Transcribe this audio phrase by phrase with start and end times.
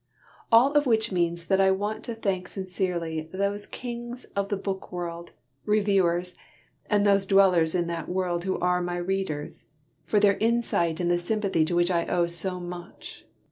[0.59, 4.91] __All of which means that I want to thank sincerely those kings of the Book
[4.91, 5.29] World
[5.63, 6.35] Reviewers
[6.89, 9.69] and those dwellers in that world who are my Readers,
[10.03, 13.27] for their insight and the sympathy to which I owe so much.